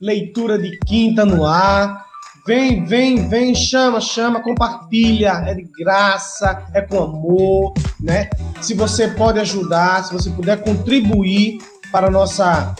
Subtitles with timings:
[0.00, 2.04] leitura de quinta no ar.
[2.46, 8.30] Vem, vem, vem, chama, chama, compartilha, é de graça, é com amor, né?
[8.60, 11.58] Se você pode ajudar, se você puder contribuir
[11.90, 12.74] para a nossa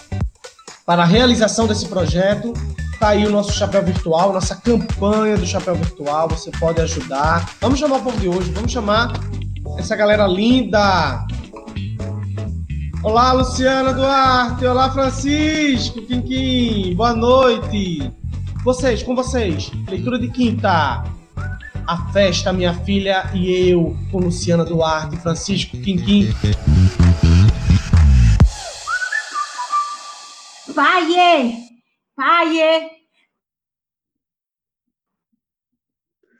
[0.85, 2.53] para a realização desse projeto,
[3.00, 7.51] tá aí o nosso chapéu virtual, nossa campanha do chapéu virtual, você pode ajudar.
[7.61, 9.12] Vamos chamar o povo de hoje, vamos chamar
[9.79, 11.26] essa galera linda.
[13.07, 18.13] Olá, Luciana Duarte, olá, Francisco, Quinquim, boa noite.
[18.65, 21.05] Vocês, com vocês, leitura de quinta.
[21.87, 26.35] A festa, minha filha e eu, com Luciana Duarte, Francisco Quinquim.
[30.75, 31.07] Pai!
[32.17, 32.91] Pai!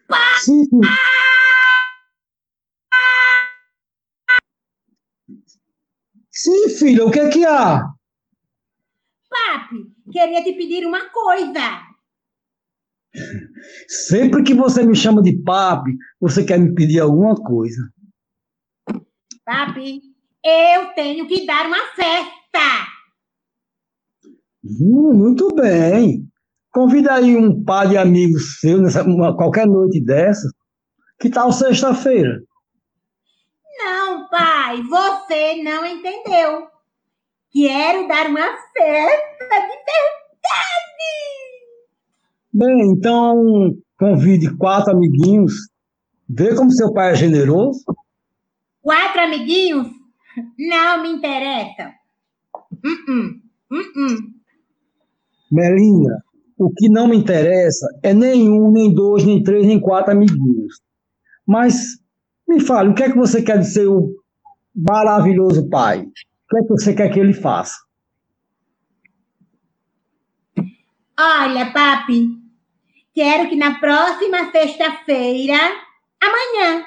[0.09, 0.51] Pai!
[6.37, 7.83] Sim, filha, o que é que há?
[9.31, 9.77] Papi,
[10.13, 11.83] queria te pedir uma coisa.
[13.89, 17.81] Sempre que você me chama de papi, você quer me pedir alguma coisa.
[19.45, 20.03] Papi,
[20.45, 22.93] eu tenho que dar uma festa.
[24.63, 26.29] Hum, muito bem.
[26.71, 30.51] Convida aí um par de amigos seus nessa uma- qualquer noite dessa.
[31.19, 32.43] Que tal sexta-feira?
[33.79, 36.69] Não, pai, você não entendeu.
[37.53, 40.27] Quero dar uma festa de verdade.
[42.53, 45.55] Bem, então convide quatro amiguinhos.
[46.29, 47.85] Vê como seu pai é generoso.
[48.83, 49.89] Quatro amiguinhos?
[50.59, 51.93] Não me interessa.
[52.85, 53.41] Uh-uh,
[53.73, 54.37] uh-uh.
[55.51, 56.23] Melinda,
[56.59, 60.81] o que não me interessa é nem um, nem dois, nem três, nem quatro amiguinhos.
[61.47, 61.99] Mas
[62.47, 64.15] me fale, o que é que você quer de seu
[64.75, 66.01] maravilhoso pai?
[66.01, 67.75] O que é que você quer que ele faça?
[71.19, 72.29] Olha, papi,
[73.15, 75.57] quero que na próxima sexta-feira,
[76.23, 76.85] amanhã,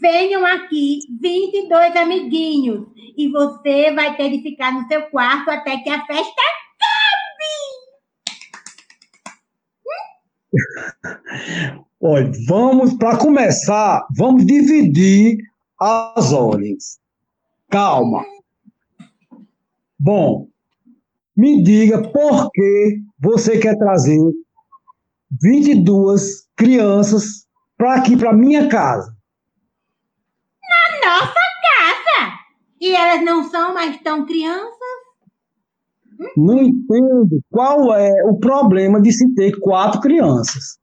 [0.00, 5.90] venham aqui 22 amiguinhos e você vai ter de ficar no seu quarto até que
[5.90, 6.42] a festa
[12.04, 15.38] Olha, vamos, para começar, vamos dividir
[15.78, 16.98] as ordens.
[17.70, 18.24] Calma.
[19.96, 20.48] Bom,
[21.36, 24.18] me diga por que você quer trazer
[25.40, 27.46] 22 crianças
[27.76, 29.16] para aqui, para minha casa.
[30.60, 32.38] na nossa casa.
[32.80, 34.72] E elas não são mais tão crianças?
[36.36, 40.81] Não entendo qual é o problema de se ter quatro crianças.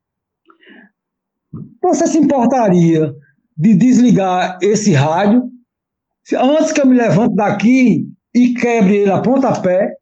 [1.81, 3.13] Você se importaria
[3.57, 5.49] de desligar esse rádio
[6.37, 9.93] antes que eu me levante daqui e quebre ele a pontapé?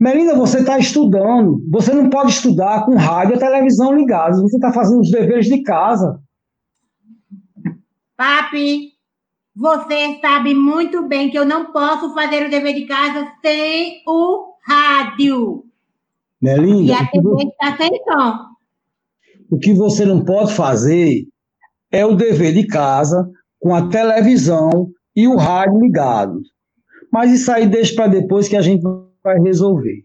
[0.00, 1.60] Melinda, você está estudando.
[1.70, 4.40] Você não pode estudar com rádio e televisão ligados.
[4.42, 6.20] Você está fazendo os deveres de casa.
[8.16, 8.92] Papi,
[9.54, 14.54] você sabe muito bem que eu não posso fazer o dever de casa sem o
[14.66, 15.64] rádio.
[16.40, 18.48] E Melinda, a que você- TV está sem som.
[19.50, 21.24] O que você não pode fazer
[21.90, 23.28] é o dever de casa
[23.58, 26.48] com a televisão e o rádio ligados.
[27.12, 28.82] Mas isso aí deixa para depois que a gente
[29.24, 30.04] vai resolver.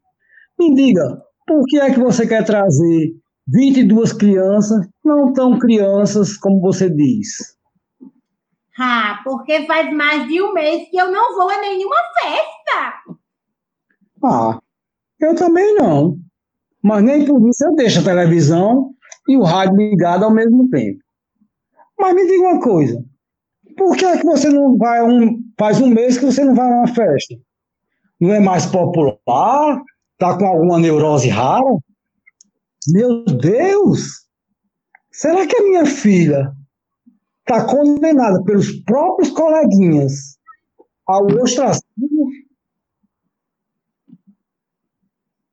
[0.58, 3.12] Me diga, por que é que você quer trazer
[3.48, 7.58] 22 crianças, não tão crianças como você diz?
[8.80, 13.18] Ah, porque faz mais de um mês que eu não vou a nenhuma festa.
[14.24, 14.60] Ah,
[15.20, 16.18] eu também não.
[16.82, 18.94] Mas nem por isso eu deixo a televisão
[19.28, 21.00] e o rádio ligado ao mesmo tempo.
[21.98, 23.04] Mas me diga uma coisa.
[23.78, 25.42] Por que é que você não vai um.
[25.58, 27.36] Faz um mês que você não vai a uma festa?
[28.20, 29.82] Não é mais popular?
[30.18, 31.78] Tá com alguma neurose rara?
[32.88, 34.24] Meu Deus!
[35.12, 36.52] Será que a minha filha
[37.40, 40.38] está condenada pelos próprios coleguinhas
[41.06, 42.30] ao ostracismo?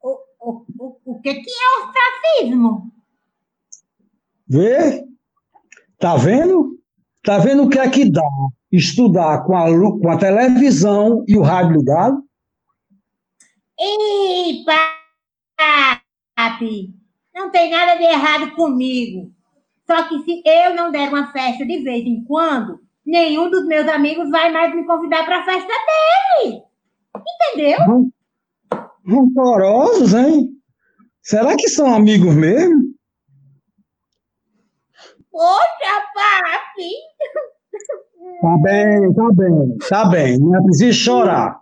[0.03, 2.93] O, o, o, o que, que é ostracismo?
[4.51, 5.05] Vê?
[6.01, 6.77] Tá vendo?
[7.23, 8.27] Tá vendo o que é que dá
[8.73, 12.21] estudar com a, com a televisão e o rádio ligado?
[13.79, 14.65] Ih,
[16.37, 16.93] papi,
[17.33, 19.31] não tem nada de errado comigo.
[19.87, 23.87] Só que se eu não der uma festa de vez em quando, nenhum dos meus
[23.87, 25.73] amigos vai mais me convidar para a festa
[26.43, 26.63] dele.
[27.55, 28.11] Entendeu?
[29.07, 30.49] Rancorosos, hein?
[31.23, 33.00] Será que são amigos mesmo?
[35.31, 36.91] Poxa, papi.
[38.41, 40.39] Tá bem, tá bem, tá bem.
[40.39, 41.61] Não é preciso chorar.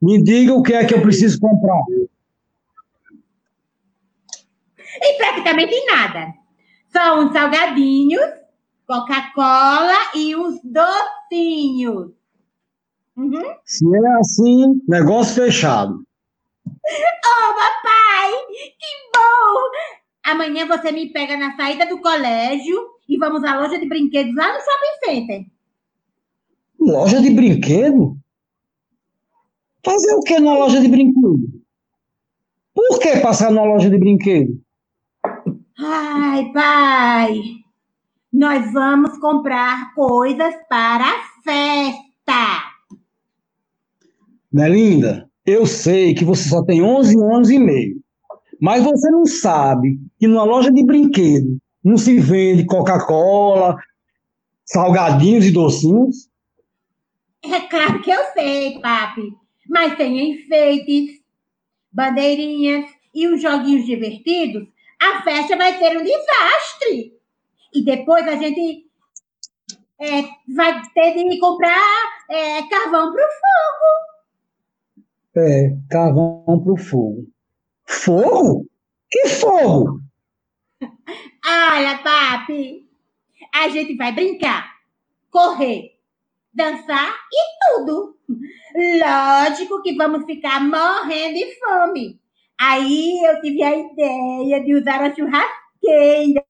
[0.00, 1.80] Me diga o que é que eu preciso comprar.
[5.00, 6.34] E praticamente nada.
[6.92, 8.22] Só uns salgadinhos,
[8.86, 12.12] Coca-Cola e uns docinhos.
[13.16, 13.56] Uhum.
[13.64, 16.02] Se é assim, negócio fechado.
[16.66, 18.32] Oh, papai!
[18.50, 20.01] Que bom!
[20.24, 22.76] Amanhã você me pega na saída do colégio
[23.08, 25.46] e vamos à loja de brinquedos lá no Shopping Center.
[26.80, 28.16] Loja de brinquedo?
[29.84, 31.62] Fazer o que na loja de brinquedo?
[32.74, 34.60] Por que passar na loja de brinquedo?
[35.78, 37.40] Ai, pai,
[38.32, 42.72] nós vamos comprar coisas para a festa.
[44.52, 48.00] Melinda, eu sei que você só tem 11 anos e meio,
[48.60, 53.76] mas você não sabe que numa loja de brinquedo não se vende Coca-Cola,
[54.64, 56.28] salgadinhos e docinhos?
[57.42, 59.34] É claro que eu sei, papi,
[59.68, 61.20] mas tem enfeites,
[61.90, 64.68] bandeirinhas e os joguinhos divertidos,
[65.00, 67.18] a festa vai ser um desastre.
[67.74, 68.86] E depois a gente
[70.00, 70.22] é,
[70.54, 71.80] vai ter de comprar
[72.30, 73.30] é, carvão para o
[75.34, 75.48] fogo.
[75.48, 77.26] É, carvão para o fogo.
[77.84, 78.66] Fogo?
[79.10, 80.00] Que fogo?
[81.46, 82.88] Olha, papi,
[83.54, 84.72] a gente vai brincar,
[85.30, 85.92] correr,
[86.52, 88.16] dançar e tudo.
[88.74, 92.20] Lógico que vamos ficar morrendo de fome.
[92.60, 96.44] Aí eu tive a ideia de usar a churrasqueira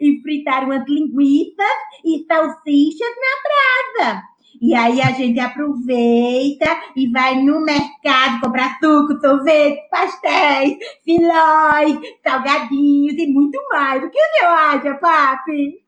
[0.00, 1.66] e fritar umas linguiças
[2.04, 4.29] e salsichas na brasa.
[4.60, 13.14] E aí a gente aproveita e vai no mercado comprar suco, sorvete, pastéis, filóis, salgadinhos
[13.16, 14.04] e muito mais.
[14.04, 15.82] O que você acha, papi?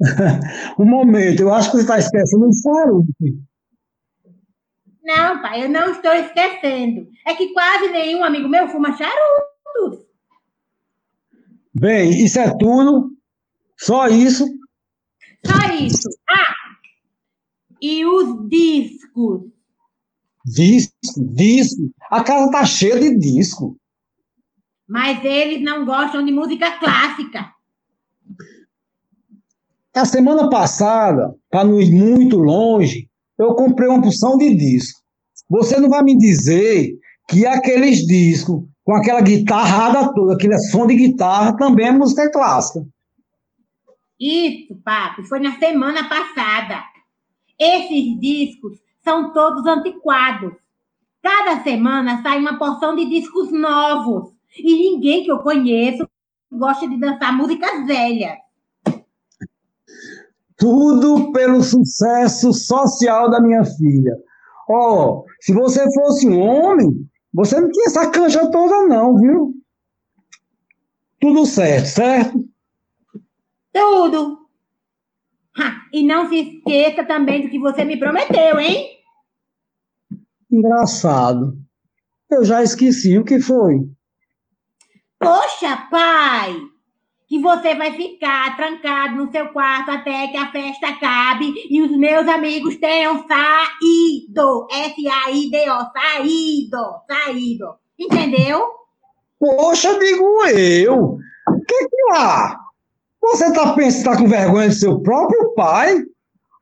[0.78, 3.06] um momento, eu acho que você está esquecendo um charuto.
[5.02, 7.08] Não, pai, eu não estou esquecendo.
[7.26, 10.06] É que quase nenhum amigo meu fuma charutos.
[11.74, 13.10] Bem, isso é tudo?
[13.78, 14.44] Só isso?
[15.46, 16.08] Só isso.
[16.28, 16.59] Ah!
[17.80, 19.42] E os discos?
[20.44, 20.94] Disco,
[21.34, 21.90] disco.
[22.10, 23.76] A casa tá cheia de disco.
[24.88, 27.52] Mas eles não gostam de música clássica.
[29.94, 35.00] A semana passada, para não ir muito longe, eu comprei uma porção de disco.
[35.48, 36.92] Você não vai me dizer
[37.28, 42.84] que aqueles discos com aquela guitarrada toda, aquele som de guitarra, também é música clássica.
[44.18, 46.89] Isso, papi, foi na semana passada.
[47.60, 50.54] Esses discos são todos antiquados.
[51.22, 54.32] Cada semana sai uma porção de discos novos.
[54.56, 56.08] E ninguém que eu conheço
[56.50, 58.38] gosta de dançar músicas velhas.
[60.56, 64.16] Tudo pelo sucesso social da minha filha.
[64.68, 66.90] Ó, oh, se você fosse um homem,
[67.32, 69.54] você não tinha essa cancha toda, não, viu?
[71.20, 72.44] Tudo certo, certo?
[73.72, 74.39] Tudo.
[75.56, 78.88] Ha, e não se esqueça também do que você me prometeu, hein?
[80.50, 81.56] Engraçado.
[82.30, 83.80] Eu já esqueci o que foi.
[85.18, 86.56] Poxa, pai!
[87.30, 91.96] que você vai ficar trancado no seu quarto até que a festa acabe e os
[91.96, 94.66] meus amigos tenham saído.
[94.68, 96.78] S-A-I-D-O, saído,
[97.08, 97.66] saído.
[97.96, 98.66] Entendeu?
[99.38, 101.18] Poxa, digo eu.
[101.48, 102.58] O que que há?
[103.22, 106.02] Você tá pensando, tá com vergonha do seu próprio pai?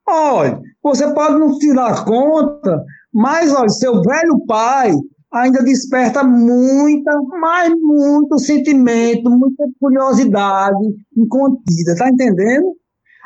[0.06, 4.92] Olha, você pode não se dar conta, mas olha, seu velho pai
[5.32, 10.78] ainda desperta muita, mas muito sentimento, muita curiosidade
[11.16, 12.74] incontida, tá entendendo?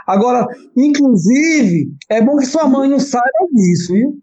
[0.06, 0.46] Agora,
[0.76, 4.18] inclusive, é bom que sua mãe não saiba disso, viu?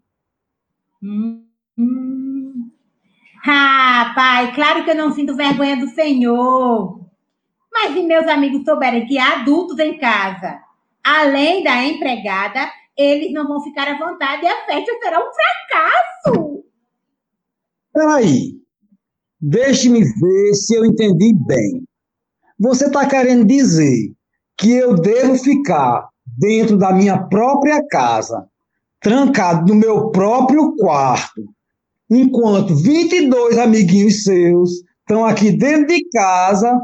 [1.02, 1.46] Hum.
[3.48, 6.99] Ah, pai, claro que eu não sinto vergonha do Senhor.
[7.72, 10.60] Mas se meus amigos souberem que há adultos em casa,
[11.04, 16.64] além da empregada, eles não vão ficar à vontade e a festa será um fracasso.
[17.94, 18.54] Peraí,
[19.40, 21.84] deixe-me ver se eu entendi bem.
[22.60, 24.14] Você está querendo dizer
[24.58, 28.46] que eu devo ficar dentro da minha própria casa,
[29.00, 31.42] trancado no meu próprio quarto,
[32.10, 36.78] enquanto 22 amiguinhos seus estão aqui dentro de casa,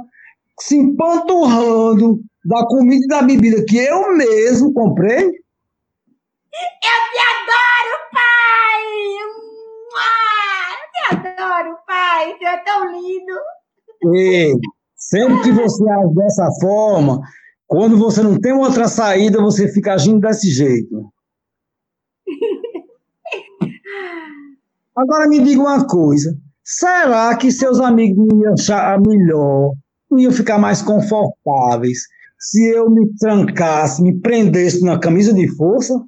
[0.60, 5.26] se empanturrando da comida e da bebida que eu mesmo comprei?
[5.26, 5.32] Eu
[7.12, 8.36] te adoro, pai!
[11.12, 12.36] adoro, pai.
[12.38, 13.34] Você é tão lindo.
[14.16, 14.54] Ei,
[14.96, 17.22] sempre que você age dessa forma,
[17.68, 21.12] quando você não tem outra saída, você fica agindo desse jeito.
[24.96, 26.38] Agora me diga uma coisa.
[26.64, 29.74] Será que seus amigos iam achar melhor
[30.10, 32.00] não iam ficar mais confortáveis
[32.38, 36.06] se eu me trancasse, me prendesse na camisa de força?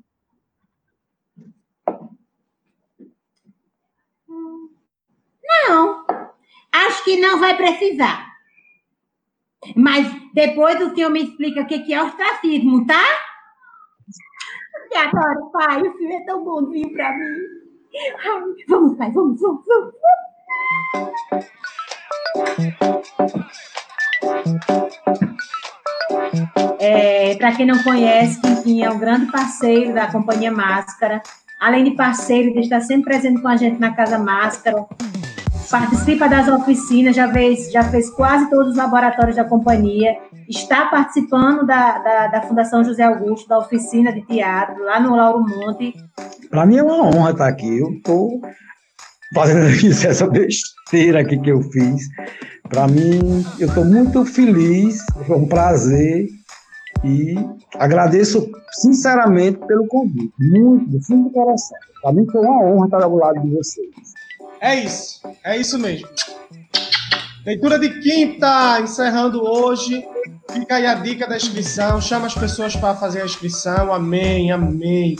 [5.43, 6.05] Não,
[6.71, 8.27] acho que não vai precisar.
[9.75, 13.03] Mas depois o senhor me explica o que é ostracismo, tá?
[14.91, 15.81] Eu adoro, pai.
[15.81, 17.35] O senhor é tão bonzinho pra mim.
[18.19, 19.93] Ai, vamos, pai, vamos, vamos, vamos.
[26.79, 31.21] É, para quem não conhece, Quinquim é um grande parceiro da Companhia Máscara.
[31.59, 34.85] Além de parceiro, ele está sempre presente com a gente na Casa Máscara,
[35.69, 40.15] participa das oficinas, já fez, já fez quase todos os laboratórios da companhia,
[40.47, 45.39] está participando da, da, da Fundação José Augusto, da oficina de teatro, lá no Lauro
[45.39, 45.93] Monte.
[46.49, 47.79] Para mim é uma honra estar aqui.
[47.79, 48.39] Eu estou
[49.33, 49.67] fazendo
[50.07, 52.07] essa besteira aqui que eu fiz.
[52.69, 56.27] Para mim, eu estou muito feliz, foi um prazer
[57.03, 57.35] e
[57.75, 61.77] agradeço sinceramente pelo convite, muito, do fundo do coração.
[62.01, 63.87] Para mim foi uma honra estar ao lado de vocês.
[64.59, 66.07] É isso, é isso mesmo.
[67.45, 70.05] Leitura de quinta, encerrando hoje.
[70.51, 73.93] Fica aí a dica da inscrição, chama as pessoas para fazer a inscrição.
[73.93, 75.15] Amém, amém.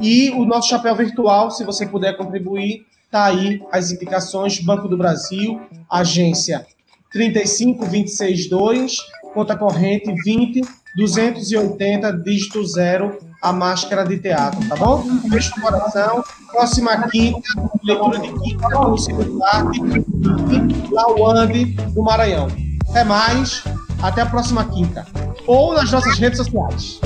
[0.00, 4.96] E o nosso chapéu virtual, se você puder contribuir, tá aí as indicações Banco do
[4.96, 5.60] Brasil,
[5.90, 6.66] agência
[7.14, 8.96] 35262,
[9.32, 10.60] conta corrente 20
[10.96, 15.04] 280, dígito zero, a máscara de teatro, tá bom?
[15.28, 16.22] Beijo no coração.
[16.52, 17.40] Próxima quinta,
[17.82, 19.80] leitura de quinta, no segundo parte,
[20.92, 22.46] Lauande, do Maranhão.
[22.88, 23.64] Até mais,
[24.00, 25.04] até a próxima quinta.
[25.48, 27.00] Ou nas nossas redes sociais.